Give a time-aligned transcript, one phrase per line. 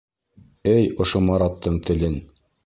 [0.71, 2.19] Эй, ошо Мараттың телен.